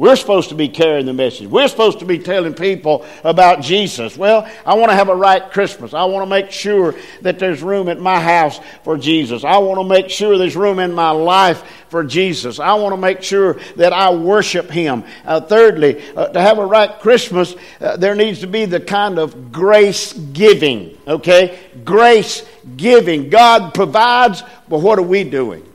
We're 0.02 0.16
supposed 0.16 0.50
to 0.50 0.56
be 0.56 0.68
carrying 0.68 1.06
the 1.06 1.14
message. 1.14 1.48
We're 1.48 1.68
supposed 1.68 2.00
to 2.00 2.06
be 2.06 2.18
telling 2.18 2.56
people 2.56 3.06
about 3.24 3.62
Jesus. 3.62 4.18
Well, 4.18 4.50
I 4.66 4.74
want 4.74 4.90
to 4.90 4.96
have 4.96 5.10
a 5.10 5.16
right 5.16 5.52
Christmas. 5.52 5.94
I 5.94 6.06
want 6.06 6.24
to 6.24 6.26
make 6.28 6.50
sure 6.50 6.96
that 7.22 7.38
there's 7.38 7.62
room 7.62 7.88
at 7.88 8.00
my 8.00 8.20
house 8.20 8.60
for 8.84 8.98
Jesus. 8.98 9.44
I 9.44 9.60
want 9.60 9.80
to 9.80 9.84
make 9.84 10.10
sure 10.10 10.40
there's 10.40 10.56
room 10.56 10.80
in 10.80 10.92
my 10.92 11.12
life 11.12 11.64
for 11.90 12.04
Jesus. 12.04 12.60
I 12.60 12.74
want 12.74 12.94
to 12.94 12.98
make 12.98 13.22
sure 13.22 13.60
that 13.76 13.94
I 13.94 14.12
worship 14.12 14.72
Him. 14.72 15.04
Uh, 15.24 15.40
thirdly, 15.40 16.04
uh, 16.16 16.30
to 16.30 16.42
have 16.42 16.58
a 16.58 16.66
right 16.66 17.00
Christmas, 17.00 17.56
uh, 17.80 17.96
there 17.96 18.16
needs 18.16 18.40
to 18.40 18.48
be 18.48 18.66
the 18.66 18.80
kind 18.80 19.20
of 19.20 19.52
grace 19.52 20.14
giving. 20.14 20.98
Okay? 21.08 21.60
Grace 21.86 22.44
giving. 22.76 23.30
God 23.30 23.76
provides, 23.76 24.42
but 24.68 24.80
what 24.80 24.98
are 24.98 25.04
we 25.04 25.24
doing? 25.24 25.71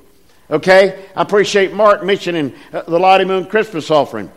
Okay? 0.51 1.07
I 1.15 1.23
appreciate 1.23 1.73
Mark 1.73 2.05
mentioning 2.05 2.55
uh, 2.73 2.83
the 2.83 2.99
Lottie 2.99 3.25
Moon 3.25 3.47
Christmas 3.47 3.91
offering. 3.91 4.31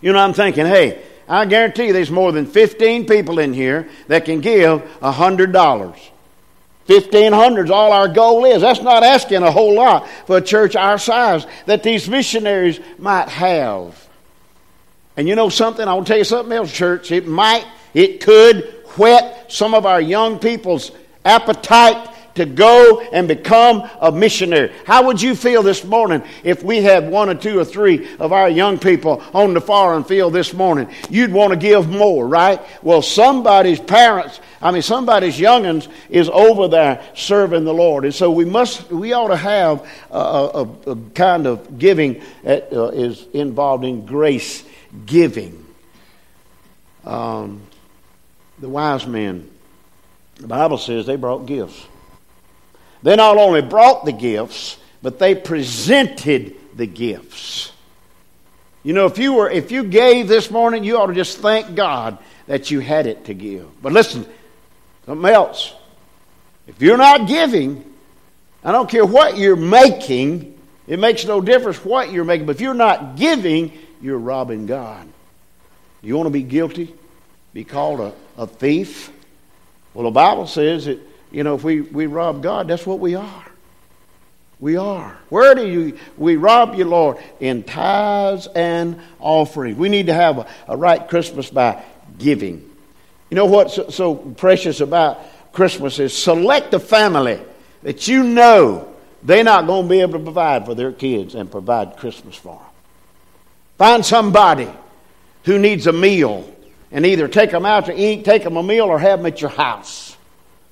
You 0.00 0.12
know, 0.12 0.18
I'm 0.18 0.34
thinking, 0.34 0.66
hey, 0.66 1.02
I 1.28 1.46
guarantee 1.46 1.86
you 1.86 1.92
there's 1.92 2.10
more 2.10 2.32
than 2.32 2.46
15 2.46 3.06
people 3.06 3.38
in 3.38 3.52
here 3.52 3.88
that 4.08 4.24
can 4.24 4.40
give 4.40 4.82
$100. 5.00 6.10
1500 6.86 7.64
is 7.64 7.70
all 7.70 7.92
our 7.92 8.08
goal 8.08 8.44
is. 8.44 8.60
That's 8.60 8.82
not 8.82 9.02
asking 9.02 9.42
a 9.42 9.50
whole 9.50 9.74
lot 9.74 10.06
for 10.26 10.36
a 10.36 10.42
church 10.42 10.76
our 10.76 10.98
size 10.98 11.46
that 11.64 11.82
these 11.82 12.08
missionaries 12.08 12.78
might 12.98 13.28
have. 13.28 14.06
And 15.16 15.26
you 15.26 15.34
know 15.34 15.48
something? 15.48 15.86
I 15.86 15.94
will 15.94 16.04
tell 16.04 16.18
you 16.18 16.24
something 16.24 16.52
else, 16.52 16.70
church. 16.70 17.10
It 17.10 17.26
might, 17.26 17.64
it 17.94 18.20
could 18.20 18.64
whet 18.98 19.50
some 19.50 19.72
of 19.72 19.86
our 19.86 20.00
young 20.00 20.38
people's 20.38 20.90
appetite 21.24 22.13
to 22.34 22.44
go 22.44 23.00
and 23.00 23.28
become 23.28 23.88
a 24.00 24.10
missionary. 24.10 24.72
How 24.86 25.06
would 25.06 25.22
you 25.22 25.34
feel 25.34 25.62
this 25.62 25.84
morning 25.84 26.22
if 26.42 26.62
we 26.62 26.82
had 26.82 27.08
one 27.08 27.28
or 27.28 27.34
two 27.34 27.58
or 27.58 27.64
three 27.64 28.14
of 28.18 28.32
our 28.32 28.48
young 28.48 28.78
people 28.78 29.22
on 29.32 29.54
the 29.54 29.60
foreign 29.60 30.04
field 30.04 30.32
this 30.32 30.52
morning? 30.52 30.88
You'd 31.08 31.32
want 31.32 31.52
to 31.52 31.58
give 31.58 31.88
more, 31.88 32.26
right? 32.26 32.60
Well, 32.82 33.02
somebody's 33.02 33.80
parents, 33.80 34.40
I 34.60 34.70
mean, 34.70 34.82
somebody's 34.82 35.38
youngins 35.38 35.88
is 36.08 36.28
over 36.28 36.68
there 36.68 37.04
serving 37.14 37.64
the 37.64 37.74
Lord. 37.74 38.04
And 38.04 38.14
so 38.14 38.30
we 38.30 38.44
must, 38.44 38.90
we 38.90 39.12
ought 39.12 39.28
to 39.28 39.36
have 39.36 39.88
a, 40.10 40.18
a, 40.18 40.62
a 40.90 40.96
kind 41.14 41.46
of 41.46 41.78
giving 41.78 42.22
that 42.42 42.72
uh, 42.72 42.88
is 42.88 43.26
involved 43.32 43.84
in 43.84 44.06
grace 44.06 44.64
giving. 45.06 45.64
Um, 47.04 47.62
the 48.58 48.68
wise 48.68 49.06
men, 49.06 49.50
the 50.36 50.46
Bible 50.46 50.78
says 50.78 51.06
they 51.06 51.16
brought 51.16 51.46
gifts. 51.46 51.86
They 53.04 53.16
not 53.16 53.36
only 53.36 53.60
brought 53.60 54.06
the 54.06 54.12
gifts, 54.12 54.78
but 55.02 55.18
they 55.18 55.34
presented 55.34 56.56
the 56.74 56.86
gifts. 56.86 57.70
You 58.82 58.94
know, 58.94 59.04
if 59.04 59.18
you 59.18 59.34
were 59.34 59.50
if 59.50 59.70
you 59.70 59.84
gave 59.84 60.26
this 60.26 60.50
morning, 60.50 60.84
you 60.84 60.96
ought 60.96 61.08
to 61.08 61.14
just 61.14 61.38
thank 61.38 61.76
God 61.76 62.16
that 62.46 62.70
you 62.70 62.80
had 62.80 63.06
it 63.06 63.26
to 63.26 63.34
give. 63.34 63.66
But 63.82 63.92
listen, 63.92 64.24
something 65.04 65.30
else. 65.30 65.74
If 66.66 66.80
you're 66.80 66.96
not 66.96 67.28
giving, 67.28 67.84
I 68.64 68.72
don't 68.72 68.88
care 68.88 69.04
what 69.04 69.36
you're 69.36 69.54
making, 69.54 70.58
it 70.86 70.98
makes 70.98 71.26
no 71.26 71.42
difference 71.42 71.84
what 71.84 72.10
you're 72.10 72.24
making. 72.24 72.46
But 72.46 72.56
if 72.56 72.62
you're 72.62 72.72
not 72.72 73.16
giving, 73.16 73.72
you're 74.00 74.18
robbing 74.18 74.64
God. 74.64 75.06
You 76.00 76.16
want 76.16 76.26
to 76.26 76.30
be 76.30 76.42
guilty? 76.42 76.94
Be 77.52 77.64
called 77.64 78.00
a, 78.00 78.14
a 78.38 78.46
thief? 78.46 79.10
Well, 79.92 80.04
the 80.04 80.10
Bible 80.10 80.46
says 80.46 80.86
that 80.86 81.00
you 81.34 81.42
know, 81.42 81.56
if 81.56 81.64
we, 81.64 81.80
we 81.80 82.06
rob 82.06 82.42
God, 82.42 82.68
that's 82.68 82.86
what 82.86 83.00
we 83.00 83.16
are. 83.16 83.44
We 84.60 84.76
are. 84.76 85.18
Where 85.30 85.54
do 85.56 85.66
you 85.66 85.98
we 86.16 86.36
rob 86.36 86.76
you, 86.76 86.84
Lord? 86.84 87.18
In 87.40 87.64
tithes 87.64 88.46
and 88.54 89.00
offerings. 89.18 89.76
We 89.76 89.88
need 89.88 90.06
to 90.06 90.14
have 90.14 90.38
a, 90.38 90.46
a 90.68 90.76
right 90.76 91.06
Christmas 91.08 91.50
by 91.50 91.82
giving. 92.18 92.70
You 93.30 93.34
know 93.34 93.46
what's 93.46 93.74
so, 93.74 93.90
so 93.90 94.14
precious 94.14 94.80
about 94.80 95.20
Christmas 95.52 95.98
is 95.98 96.16
select 96.16 96.72
a 96.72 96.78
family 96.78 97.40
that 97.82 98.06
you 98.06 98.22
know 98.22 98.94
they're 99.24 99.42
not 99.42 99.66
going 99.66 99.86
to 99.86 99.88
be 99.88 100.00
able 100.00 100.12
to 100.12 100.20
provide 100.20 100.64
for 100.64 100.76
their 100.76 100.92
kids 100.92 101.34
and 101.34 101.50
provide 101.50 101.96
Christmas 101.96 102.36
for 102.36 102.56
them. 102.56 102.68
Find 103.76 104.06
somebody 104.06 104.68
who 105.44 105.58
needs 105.58 105.88
a 105.88 105.92
meal 105.92 106.48
and 106.92 107.04
either 107.04 107.26
take 107.26 107.50
them 107.50 107.66
out 107.66 107.86
to 107.86 108.00
eat, 108.00 108.24
take 108.24 108.44
them 108.44 108.56
a 108.56 108.62
meal, 108.62 108.84
or 108.84 109.00
have 109.00 109.18
them 109.18 109.26
at 109.26 109.40
your 109.40 109.50
house. 109.50 110.13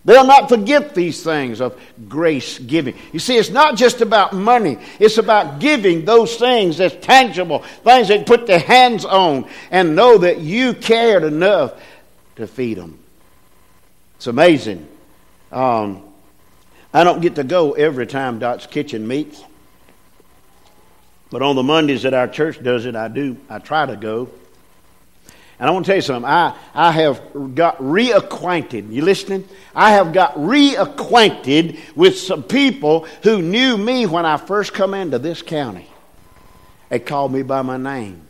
They'll 0.05 0.27
not 0.27 0.49
forget 0.49 0.95
these 0.95 1.23
things 1.23 1.61
of 1.61 1.81
grace 2.09 2.59
giving. 2.59 2.97
You 3.13 3.21
see, 3.21 3.37
it's 3.37 3.51
not 3.51 3.77
just 3.77 4.01
about 4.01 4.33
money. 4.33 4.79
It's 4.99 5.19
about 5.19 5.61
giving 5.61 6.05
those 6.05 6.35
things 6.37 6.79
that's 6.79 6.97
tangible, 7.07 7.61
things 7.85 8.09
they 8.09 8.25
put 8.25 8.47
their 8.49 8.59
hands 8.59 9.05
on 9.05 9.49
and 9.71 9.95
know 9.95 10.19
that 10.19 10.41
you 10.41 10.75
cared 10.75 11.23
enough 11.23 11.81
to 12.37 12.49
feed 12.49 12.79
them. 12.79 12.99
It's 14.17 14.27
amazing. 14.27 14.89
Um, 15.53 16.03
I 16.93 17.05
don't 17.05 17.21
get 17.21 17.37
to 17.37 17.45
go 17.45 17.73
every 17.73 18.07
time 18.07 18.41
Dot's 18.41 18.67
Kitchen 18.67 19.07
meets. 19.07 19.43
But 21.31 21.43
on 21.43 21.55
the 21.55 21.63
Mondays 21.63 22.03
that 22.03 22.13
our 22.13 22.29
church 22.29 22.63
does 22.63 22.87
it, 22.87 22.97
I 22.97 23.09
do. 23.09 23.37
I 23.49 23.59
try 23.59 23.87
to 23.87 23.97
go. 23.97 24.31
And 25.63 25.69
I 25.69 25.73
want 25.75 25.87
to 25.87 25.91
tell 25.91 25.97
you 25.97 26.03
something. 26.03 26.29
I, 26.29 26.57
I 26.75 26.91
have 26.91 27.55
got 27.55 27.79
reacquainted. 27.79 28.93
You 28.93 29.03
listening? 29.03 29.49
I 29.77 29.93
have 29.93 30.13
got 30.13 30.35
reacquainted 30.35 31.79
with 31.95 32.19
some 32.19 32.43
people 32.43 33.07
who 33.23 33.41
knew 33.41 33.79
me 33.79 34.07
when 34.07 34.27
I 34.27 34.39
first 34.39 34.75
come 34.75 34.93
into 34.93 35.21
this 35.21 35.41
county. 35.41 35.87
They 36.89 36.99
called 36.99 37.33
me 37.33 37.45
by 37.45 37.63
my 37.63 37.77
name. 37.77 38.23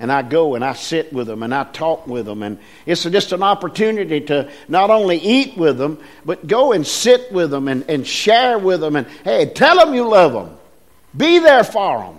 And 0.00 0.10
I 0.10 0.22
go 0.22 0.56
and 0.56 0.64
I 0.64 0.72
sit 0.72 1.12
with 1.12 1.28
them 1.28 1.44
and 1.44 1.54
I 1.54 1.62
talk 1.62 2.08
with 2.08 2.26
them. 2.26 2.42
And 2.42 2.58
it's 2.86 3.04
just 3.04 3.30
an 3.30 3.44
opportunity 3.44 4.20
to 4.22 4.50
not 4.66 4.90
only 4.90 5.18
eat 5.18 5.56
with 5.56 5.78
them, 5.78 6.00
but 6.24 6.48
go 6.48 6.72
and 6.72 6.84
sit 6.84 7.30
with 7.30 7.52
them 7.52 7.68
and, 7.68 7.88
and 7.88 8.04
share 8.04 8.58
with 8.58 8.80
them. 8.80 8.96
And 8.96 9.06
hey, 9.22 9.46
tell 9.46 9.76
them 9.76 9.94
you 9.94 10.08
love 10.08 10.32
them. 10.32 10.58
Be 11.16 11.38
there 11.38 11.62
for 11.62 11.98
them. 12.00 12.16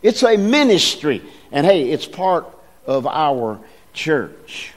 It's 0.00 0.22
a 0.22 0.36
ministry. 0.36 1.22
And 1.50 1.66
hey, 1.66 1.90
it's 1.90 2.06
part 2.06 2.54
of 2.88 3.06
our 3.06 3.60
church. 3.92 4.72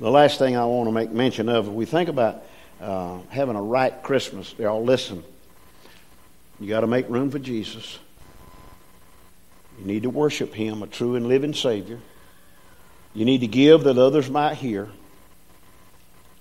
The 0.00 0.10
last 0.10 0.38
thing 0.38 0.56
I 0.56 0.64
want 0.64 0.88
to 0.88 0.92
make 0.92 1.10
mention 1.10 1.48
of, 1.50 1.68
we 1.68 1.84
think 1.84 2.08
about 2.08 2.42
uh, 2.80 3.18
having 3.28 3.56
a 3.56 3.62
right 3.62 4.02
Christmas. 4.02 4.54
Y'all 4.58 4.82
listen. 4.82 5.22
You 6.58 6.68
got 6.68 6.80
to 6.80 6.86
make 6.86 7.08
room 7.10 7.30
for 7.30 7.38
Jesus. 7.38 7.98
You 9.78 9.84
need 9.84 10.04
to 10.04 10.10
worship 10.10 10.54
Him, 10.54 10.82
a 10.82 10.86
true 10.86 11.14
and 11.16 11.28
living 11.28 11.52
Savior. 11.52 11.98
You 13.12 13.26
need 13.26 13.42
to 13.42 13.46
give 13.46 13.84
that 13.84 13.98
others 13.98 14.30
might 14.30 14.54
hear. 14.54 14.88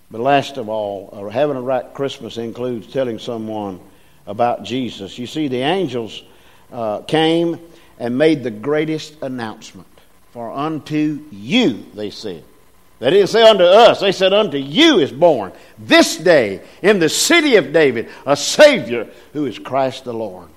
But 0.10 0.22
last 0.22 0.55
of 0.55 0.69
all, 0.69 1.10
uh, 1.12 1.29
having 1.29 1.57
a 1.57 1.62
right 1.62 1.93
Christmas 1.93 2.38
includes 2.38 2.88
telling 2.88 3.19
someone 3.19 3.81
about 4.25 4.63
Jesus. 4.63 5.17
You 5.17 5.27
see, 5.27 5.50
the 5.50 5.60
angels 5.60 6.24
uh, 6.72 7.00
came 7.00 7.60
and 8.00 8.17
made 8.17 8.43
the 8.43 8.51
greatest 8.51 9.22
announcement. 9.22 9.88
For 10.36 10.51
unto 10.51 11.24
you, 11.32 11.86
they 11.94 12.10
said. 12.10 12.44
They 13.00 13.10
didn't 13.10 13.30
say 13.30 13.50
unto 13.50 13.63
us, 13.63 14.01
they 14.01 14.12
said 14.12 14.34
unto 14.34 14.58
you 14.58 15.00
is 15.00 15.10
born 15.13 15.54
this 15.77 16.18
day 16.18 16.62
in 16.82 17.00
the 17.00 17.08
city 17.08 17.56
of 17.56 17.72
David 17.72 18.10
a 18.25 18.36
Savior 18.36 19.08
who 19.32 19.46
is 19.46 19.58
Christ 19.58 20.04
the 20.04 20.13
Lord. 20.13 20.50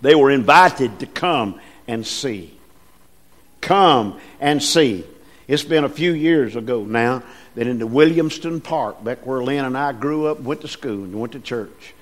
They 0.00 0.16
were 0.16 0.32
invited 0.32 0.98
to 0.98 1.06
come 1.06 1.60
and 1.86 2.04
see. 2.04 2.58
Come 3.60 4.18
and 4.40 4.60
see. 4.60 5.04
It's 5.46 5.62
been 5.62 5.84
a 5.84 5.88
few 5.88 6.12
years 6.12 6.56
ago 6.56 6.82
now 6.82 7.22
that 7.54 7.68
in 7.68 7.78
the 7.78 7.86
Williamston 7.86 8.60
Park, 8.60 9.04
back 9.04 9.24
where 9.24 9.44
Lynn 9.44 9.64
and 9.64 9.78
I 9.78 9.92
grew 9.92 10.26
up, 10.26 10.40
went 10.40 10.62
to 10.62 10.68
school 10.68 11.04
and 11.04 11.20
went 11.20 11.34
to 11.34 11.40
church, 11.40 11.94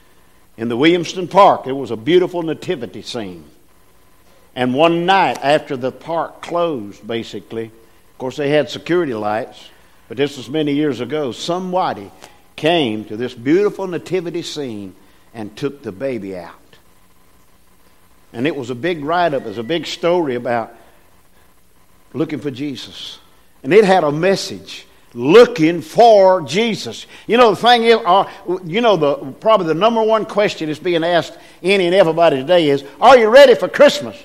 in 0.56 0.68
the 0.68 0.78
Williamston 0.78 1.28
Park, 1.28 1.64
there 1.64 1.75
was 1.75 1.90
a 1.90 1.97
beautiful 1.97 2.42
nativity 2.42 3.02
scene. 3.02 3.44
And 4.54 4.75
one 4.75 5.06
night 5.06 5.38
after 5.42 5.76
the 5.76 5.90
park 5.90 6.42
closed, 6.42 7.06
basically, 7.06 7.66
of 7.66 8.18
course, 8.18 8.37
they 8.37 8.50
had 8.50 8.70
security 8.70 9.14
lights, 9.14 9.68
but 10.08 10.16
this 10.16 10.37
was 10.37 10.49
many 10.49 10.73
years 10.75 11.00
ago. 11.00 11.32
Somebody 11.32 12.11
came 12.56 13.04
to 13.06 13.16
this 13.16 13.34
beautiful 13.34 13.87
nativity 13.87 14.42
scene 14.42 14.94
and 15.34 15.56
took 15.56 15.82
the 15.82 15.90
baby 15.90 16.37
out. 16.37 16.54
And 18.32 18.46
it 18.46 18.54
was 18.54 18.70
a 18.70 18.75
big 18.75 19.04
write 19.04 19.34
up, 19.34 19.42
it 19.42 19.49
was 19.49 19.58
a 19.58 19.64
big 19.64 19.87
story 19.87 20.37
about 20.37 20.75
looking 22.12 22.38
for 22.38 22.50
Jesus. 22.50 23.18
And 23.62 23.73
it 23.73 23.84
had 23.84 24.04
a 24.04 24.12
message 24.12 24.87
looking 25.14 25.80
for 25.80 26.42
Jesus. 26.42 27.06
You 27.26 27.37
know, 27.37 27.50
the 27.50 27.56
thing 27.56 27.84
is, 27.84 27.96
uh, 28.04 28.30
you 28.64 28.80
know, 28.80 28.96
the, 28.96 29.14
probably 29.40 29.68
the 29.68 29.75
number 29.75 30.02
one 30.02 30.26
question 30.26 30.68
that's 30.68 30.80
being 30.80 31.04
asked 31.04 31.38
any 31.62 31.87
and 31.87 31.94
everybody 31.94 32.37
today 32.37 32.68
is, 32.68 32.84
Are 33.00 33.16
you 33.16 33.28
ready 33.28 33.54
for 33.54 33.68
Christmas? 33.68 34.16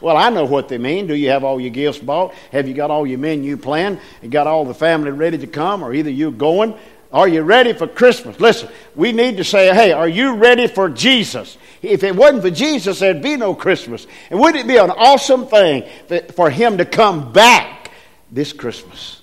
Well, 0.00 0.16
I 0.16 0.30
know 0.30 0.44
what 0.44 0.68
they 0.68 0.78
mean. 0.78 1.06
Do 1.06 1.14
you 1.14 1.30
have 1.30 1.44
all 1.44 1.60
your 1.60 1.70
gifts 1.70 1.98
bought? 1.98 2.34
Have 2.52 2.68
you 2.68 2.74
got 2.74 2.90
all 2.90 3.06
your 3.06 3.18
menu 3.18 3.56
planned? 3.56 4.00
You 4.22 4.28
got 4.28 4.46
all 4.46 4.64
the 4.64 4.74
family 4.74 5.10
ready 5.10 5.38
to 5.38 5.46
come? 5.46 5.82
Or 5.82 5.92
either 5.92 6.10
you 6.10 6.30
going? 6.30 6.78
Are 7.12 7.26
you 7.26 7.42
ready 7.42 7.72
for 7.72 7.86
Christmas? 7.86 8.38
Listen, 8.38 8.68
we 8.94 9.12
need 9.12 9.38
to 9.38 9.44
say, 9.44 9.74
hey, 9.74 9.92
are 9.92 10.08
you 10.08 10.36
ready 10.36 10.66
for 10.66 10.88
Jesus? 10.90 11.56
If 11.80 12.04
it 12.04 12.14
wasn't 12.14 12.42
for 12.42 12.50
Jesus, 12.50 12.98
there'd 12.98 13.22
be 13.22 13.36
no 13.36 13.54
Christmas. 13.54 14.06
And 14.30 14.38
wouldn't 14.38 14.64
it 14.64 14.68
be 14.68 14.76
an 14.76 14.90
awesome 14.90 15.46
thing 15.46 15.88
for 16.34 16.50
Him 16.50 16.78
to 16.78 16.84
come 16.84 17.32
back 17.32 17.90
this 18.30 18.52
Christmas? 18.52 19.22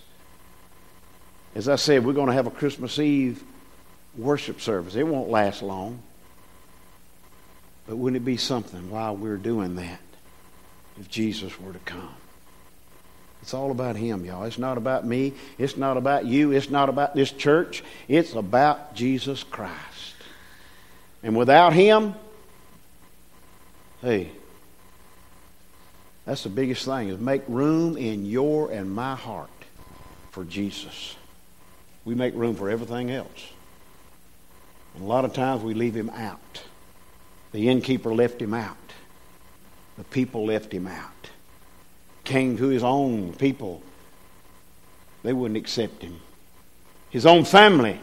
As 1.53 1.69
I 1.69 1.75
said, 1.75 2.05
we're 2.05 2.13
going 2.13 2.27
to 2.27 2.33
have 2.33 2.47
a 2.47 2.51
Christmas 2.51 2.97
Eve 2.97 3.41
worship 4.17 4.61
service. 4.61 4.95
It 4.95 5.07
won't 5.07 5.29
last 5.29 5.61
long. 5.61 5.99
But 7.87 7.97
wouldn't 7.97 8.21
it 8.21 8.25
be 8.25 8.37
something 8.37 8.89
while 8.89 9.15
we're 9.15 9.37
doing 9.37 9.75
that? 9.75 9.99
If 10.99 11.09
Jesus 11.09 11.59
were 11.59 11.73
to 11.73 11.79
come. 11.79 12.15
It's 13.41 13.53
all 13.53 13.71
about 13.71 13.95
Him, 13.95 14.25
y'all. 14.25 14.43
It's 14.43 14.57
not 14.57 14.77
about 14.77 15.05
me. 15.05 15.33
It's 15.57 15.77
not 15.77 15.97
about 15.97 16.25
you. 16.25 16.51
It's 16.51 16.69
not 16.69 16.89
about 16.89 17.15
this 17.15 17.31
church. 17.31 17.83
It's 18.07 18.33
about 18.33 18.95
Jesus 18.95 19.43
Christ. 19.43 20.15
And 21.21 21.37
without 21.37 21.73
Him, 21.73 22.15
hey, 24.01 24.31
that's 26.25 26.41
the 26.43 26.49
biggest 26.49 26.85
thing 26.85 27.09
is 27.09 27.19
make 27.19 27.43
room 27.47 27.97
in 27.97 28.25
your 28.25 28.71
and 28.71 28.91
my 28.91 29.15
heart 29.15 29.49
for 30.31 30.43
Jesus. 30.43 31.15
We 32.03 32.15
make 32.15 32.33
room 32.35 32.55
for 32.55 32.69
everything 32.69 33.11
else. 33.11 33.49
And 34.95 35.03
a 35.03 35.07
lot 35.07 35.25
of 35.25 35.33
times 35.33 35.61
we 35.61 35.73
leave 35.73 35.95
him 35.95 36.09
out. 36.09 36.61
The 37.51 37.69
innkeeper 37.69 38.13
left 38.13 38.41
him 38.41 38.53
out. 38.53 38.77
The 39.97 40.03
people 40.05 40.45
left 40.45 40.73
him 40.73 40.87
out. 40.87 41.29
Came 42.23 42.57
to 42.57 42.67
his 42.67 42.83
own 42.83 43.33
people. 43.33 43.81
They 45.23 45.33
wouldn't 45.33 45.57
accept 45.57 46.01
him. 46.01 46.19
His 47.09 47.25
own 47.25 47.45
family 47.45 47.99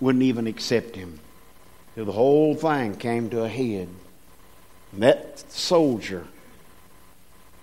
wouldn't 0.00 0.24
even 0.24 0.46
accept 0.46 0.96
him. 0.96 1.20
Till 1.94 2.04
the 2.04 2.12
whole 2.12 2.54
thing 2.54 2.96
came 2.96 3.30
to 3.30 3.42
a 3.42 3.48
head. 3.48 3.88
And 4.92 5.02
that 5.02 5.38
soldier 5.50 6.26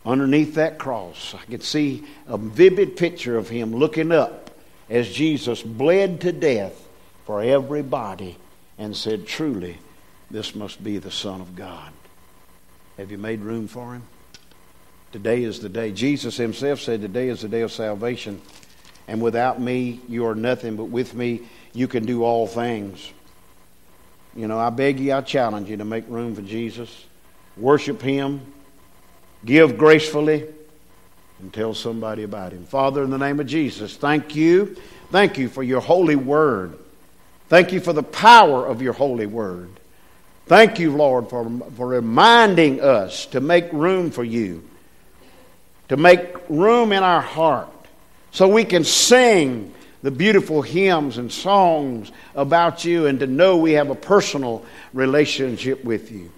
underneath 0.07 0.55
that 0.55 0.79
cross, 0.79 1.35
I 1.35 1.43
could 1.45 1.63
see 1.63 2.05
a 2.27 2.37
vivid 2.37 2.95
picture 2.95 3.37
of 3.37 3.49
him 3.49 3.75
looking 3.75 4.11
up 4.11 4.49
as 4.89 5.09
Jesus 5.11 5.61
bled 5.61 6.21
to 6.21 6.31
death 6.31 6.87
for 7.25 7.41
everybody 7.41 8.37
and 8.77 8.95
said, 8.95 9.27
Truly, 9.27 9.77
this 10.31 10.55
must 10.55 10.81
be 10.81 10.97
the 10.97 11.11
Son 11.11 11.41
of 11.41 11.55
God. 11.55 11.91
Have 12.97 13.11
you 13.11 13.17
made 13.17 13.41
room 13.41 13.67
for 13.67 13.93
him? 13.93 14.03
Today 15.11 15.43
is 15.43 15.59
the 15.59 15.69
day. 15.69 15.91
Jesus 15.91 16.35
himself 16.35 16.79
said, 16.79 17.01
Today 17.01 17.29
is 17.29 17.41
the 17.41 17.47
day 17.47 17.61
of 17.61 17.71
salvation. 17.71 18.41
And 19.07 19.21
without 19.21 19.61
me, 19.61 20.01
you 20.09 20.25
are 20.25 20.35
nothing, 20.35 20.75
but 20.75 20.85
with 20.85 21.13
me, 21.13 21.41
you 21.73 21.87
can 21.87 22.05
do 22.05 22.23
all 22.23 22.45
things. 22.45 23.11
You 24.35 24.47
know, 24.47 24.59
I 24.59 24.69
beg 24.69 24.99
you, 24.99 25.13
I 25.13 25.21
challenge 25.21 25.69
you 25.69 25.77
to 25.77 25.85
make 25.85 26.07
room 26.09 26.35
for 26.35 26.41
Jesus. 26.41 27.05
Worship 27.55 28.01
him. 28.01 28.41
Give 29.45 29.77
gracefully. 29.77 30.45
And 31.39 31.53
tell 31.53 31.73
somebody 31.73 32.23
about 32.23 32.51
him. 32.51 32.65
Father, 32.65 33.03
in 33.03 33.11
the 33.11 33.17
name 33.17 33.39
of 33.39 33.45
Jesus, 33.45 33.95
thank 33.95 34.35
you. 34.35 34.75
Thank 35.11 35.37
you 35.37 35.49
for 35.49 35.61
your 35.61 35.81
holy 35.81 36.15
word. 36.15 36.77
Thank 37.47 37.71
you 37.71 37.79
for 37.79 37.93
the 37.93 38.03
power 38.03 38.65
of 38.65 38.81
your 38.81 38.93
holy 38.93 39.27
word. 39.27 39.69
Thank 40.47 40.79
you, 40.79 40.95
Lord, 40.95 41.29
for, 41.29 41.49
for 41.75 41.87
reminding 41.87 42.79
us 42.79 43.25
to 43.27 43.41
make 43.41 43.71
room 43.73 44.11
for 44.11 44.23
you, 44.23 44.63
to 45.89 45.97
make 45.97 46.35
room 46.47 46.93
in 46.93 47.03
our 47.03 47.21
heart 47.21 47.69
so 48.31 48.47
we 48.47 48.63
can 48.63 48.85
sing 48.85 49.73
the 50.03 50.11
beautiful 50.11 50.61
hymns 50.61 51.17
and 51.17 51.31
songs 51.31 52.13
about 52.33 52.85
you 52.85 53.07
and 53.07 53.19
to 53.19 53.27
know 53.27 53.57
we 53.57 53.73
have 53.73 53.89
a 53.89 53.95
personal 53.95 54.63
relationship 54.93 55.83
with 55.83 56.11
you. 56.11 56.31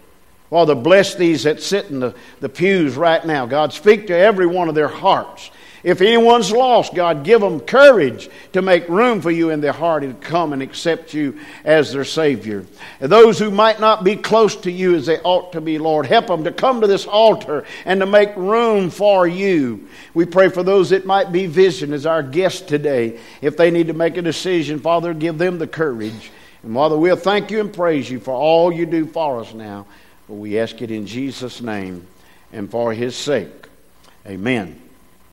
Father, 0.49 0.73
bless 0.73 1.13
these 1.13 1.43
that 1.43 1.61
sit 1.61 1.91
in 1.91 1.99
the, 1.99 2.15
the 2.39 2.49
pews 2.49 2.95
right 2.95 3.23
now. 3.23 3.45
God, 3.45 3.73
speak 3.73 4.07
to 4.07 4.17
every 4.17 4.47
one 4.47 4.69
of 4.69 4.75
their 4.75 4.87
hearts. 4.87 5.51
If 5.83 6.01
anyone's 6.01 6.51
lost, 6.51 6.93
God, 6.93 7.23
give 7.23 7.39
them 7.39 7.61
courage 7.61 8.29
to 8.53 8.61
make 8.61 8.89
room 8.89 9.21
for 9.21 9.31
you 9.31 9.49
in 9.49 9.61
their 9.61 9.71
heart 9.71 10.03
and 10.03 10.19
come 10.19 10.51
and 10.51 10.61
accept 10.61 11.13
you 11.13 11.39
as 11.63 11.93
their 11.93 12.03
Savior. 12.03 12.65
And 12.99 13.11
those 13.11 13.39
who 13.39 13.49
might 13.49 13.79
not 13.79 14.03
be 14.03 14.17
close 14.17 14.55
to 14.57 14.71
you 14.71 14.95
as 14.95 15.05
they 15.05 15.19
ought 15.19 15.53
to 15.53 15.61
be, 15.61 15.77
Lord, 15.77 16.05
help 16.05 16.27
them 16.27 16.43
to 16.43 16.51
come 16.51 16.81
to 16.81 16.87
this 16.87 17.05
altar 17.05 17.65
and 17.85 18.01
to 18.01 18.05
make 18.05 18.35
room 18.35 18.89
for 18.89 19.25
you. 19.25 19.87
We 20.13 20.25
pray 20.25 20.49
for 20.49 20.63
those 20.63 20.89
that 20.89 21.05
might 21.05 21.31
be 21.31 21.45
visiting 21.45 21.93
as 21.93 22.05
our 22.05 22.23
guests 22.23 22.61
today. 22.61 23.19
If 23.41 23.55
they 23.55 23.71
need 23.71 23.87
to 23.87 23.93
make 23.93 24.17
a 24.17 24.21
decision, 24.21 24.79
Father, 24.79 25.13
give 25.13 25.37
them 25.37 25.59
the 25.59 25.67
courage. 25.67 26.31
And 26.63 26.73
Father, 26.73 26.97
we'll 26.97 27.15
thank 27.15 27.51
you 27.51 27.61
and 27.61 27.73
praise 27.73 28.09
you 28.09 28.19
for 28.19 28.33
all 28.33 28.71
you 28.71 28.85
do 28.85 29.05
for 29.05 29.39
us 29.39 29.53
now. 29.53 29.85
We 30.27 30.59
ask 30.59 30.81
it 30.81 30.91
in 30.91 31.07
Jesus' 31.07 31.61
name 31.61 32.05
and 32.51 32.69
for 32.69 32.93
his 32.93 33.15
sake. 33.15 33.67
Amen. 34.27 34.88